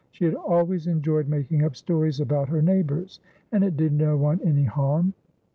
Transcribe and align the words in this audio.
She 0.09 0.25
had 0.25 0.33
always 0.33 0.87
enjoyed 0.87 1.27
making 1.27 1.63
up 1.63 1.75
stories 1.75 2.19
about 2.19 2.49
her 2.49 2.59
neighbours, 2.59 3.19
and 3.51 3.63
it 3.63 3.77
did 3.77 3.93
no 3.93 4.17
one 4.17 4.39
any 4.43 4.63
harm. 4.63 5.13